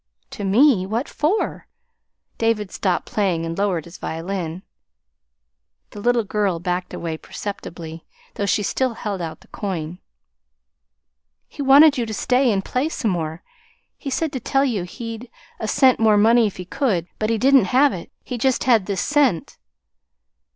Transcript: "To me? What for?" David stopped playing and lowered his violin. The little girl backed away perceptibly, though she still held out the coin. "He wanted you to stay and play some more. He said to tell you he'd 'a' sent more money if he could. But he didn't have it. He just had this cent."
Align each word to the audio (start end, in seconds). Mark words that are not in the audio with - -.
"To 0.31 0.43
me? 0.43 0.87
What 0.87 1.07
for?" 1.07 1.67
David 2.39 2.71
stopped 2.71 3.05
playing 3.05 3.45
and 3.45 3.55
lowered 3.55 3.85
his 3.85 3.99
violin. 3.99 4.63
The 5.91 5.99
little 5.99 6.23
girl 6.23 6.57
backed 6.57 6.91
away 6.91 7.17
perceptibly, 7.17 8.03
though 8.33 8.47
she 8.47 8.63
still 8.63 8.95
held 8.95 9.21
out 9.21 9.41
the 9.41 9.47
coin. 9.49 9.99
"He 11.47 11.61
wanted 11.61 11.99
you 11.99 12.07
to 12.07 12.15
stay 12.15 12.51
and 12.51 12.65
play 12.65 12.89
some 12.89 13.11
more. 13.11 13.43
He 13.95 14.09
said 14.09 14.31
to 14.31 14.39
tell 14.39 14.65
you 14.65 14.85
he'd 14.85 15.29
'a' 15.59 15.67
sent 15.67 15.99
more 15.99 16.17
money 16.17 16.47
if 16.47 16.57
he 16.57 16.65
could. 16.65 17.05
But 17.19 17.29
he 17.29 17.37
didn't 17.37 17.65
have 17.65 17.93
it. 17.93 18.11
He 18.23 18.39
just 18.39 18.63
had 18.63 18.87
this 18.87 19.01
cent." 19.01 19.57